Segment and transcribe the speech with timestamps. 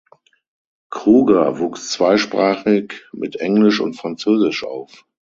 [0.89, 5.05] Kruger wuchs zweisprachig mit Englisch und Französisch auf.